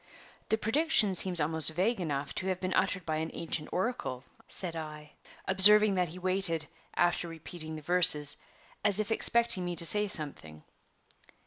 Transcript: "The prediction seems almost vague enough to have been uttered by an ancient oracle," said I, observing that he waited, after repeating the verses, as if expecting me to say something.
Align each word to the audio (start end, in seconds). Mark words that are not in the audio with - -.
"The 0.49 0.57
prediction 0.57 1.13
seems 1.13 1.39
almost 1.39 1.69
vague 1.69 2.01
enough 2.01 2.33
to 2.33 2.47
have 2.47 2.59
been 2.59 2.73
uttered 2.73 3.05
by 3.05 3.17
an 3.17 3.29
ancient 3.35 3.69
oracle," 3.71 4.23
said 4.47 4.75
I, 4.75 5.11
observing 5.47 5.93
that 5.93 6.09
he 6.09 6.17
waited, 6.17 6.65
after 6.95 7.27
repeating 7.27 7.75
the 7.75 7.83
verses, 7.83 8.37
as 8.83 8.99
if 8.99 9.11
expecting 9.11 9.63
me 9.63 9.75
to 9.75 9.85
say 9.85 10.07
something. 10.07 10.63